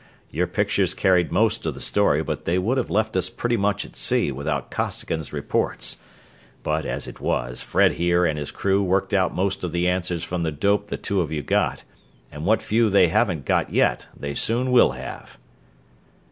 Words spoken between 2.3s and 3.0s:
they would have